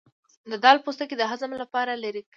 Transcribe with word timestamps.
د 0.51 0.53
دال 0.63 0.77
پوستکی 0.85 1.15
د 1.17 1.23
هضم 1.31 1.51
لپاره 1.61 1.91
لرې 2.03 2.21
کړئ 2.23 2.29